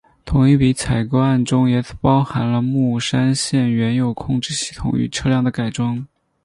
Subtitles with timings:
[0.25, 6.07] 同一笔采购案中也包含了木栅线原有控制系统与车辆的改装。